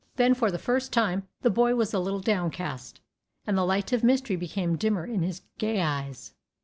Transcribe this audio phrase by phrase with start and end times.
[0.15, 2.99] Then for the first time the boy was a little downcast,
[3.45, 6.33] and the light of mystery became dimmer in his gay eyes.